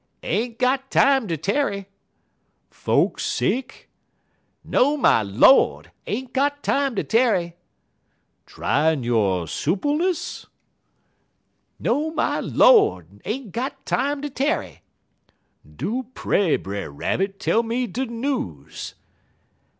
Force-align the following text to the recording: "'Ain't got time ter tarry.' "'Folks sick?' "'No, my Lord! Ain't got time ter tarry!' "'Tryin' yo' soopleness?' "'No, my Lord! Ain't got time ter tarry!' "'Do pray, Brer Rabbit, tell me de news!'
"'Ain't 0.23 0.57
got 0.57 0.89
time 0.89 1.27
ter 1.27 1.35
tarry.' 1.35 1.87
"'Folks 2.71 3.23
sick?' 3.23 3.87
"'No, 4.63 4.97
my 4.97 5.21
Lord! 5.21 5.91
Ain't 6.07 6.33
got 6.33 6.63
time 6.63 6.95
ter 6.95 7.03
tarry!' 7.03 7.55
"'Tryin' 8.47 9.03
yo' 9.03 9.45
soopleness?' 9.45 10.47
"'No, 11.77 12.11
my 12.11 12.39
Lord! 12.39 13.21
Ain't 13.25 13.51
got 13.51 13.85
time 13.85 14.23
ter 14.23 14.29
tarry!' 14.29 14.81
"'Do 15.75 16.07
pray, 16.15 16.55
Brer 16.55 16.89
Rabbit, 16.89 17.39
tell 17.39 17.61
me 17.61 17.85
de 17.85 18.07
news!' 18.07 18.95